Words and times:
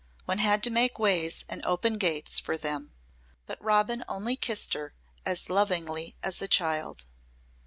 One 0.25 0.39
had 0.39 0.63
to 0.63 0.71
make 0.71 0.97
ways 0.97 1.45
and 1.47 1.63
open 1.63 1.99
gates 1.99 2.39
for 2.39 2.57
them. 2.57 2.91
But 3.45 3.63
Robin 3.63 4.03
only 4.07 4.35
kissed 4.35 4.73
her 4.73 4.95
as 5.27 5.47
lovingly 5.47 6.15
as 6.23 6.41
a 6.41 6.47
child. 6.47 7.05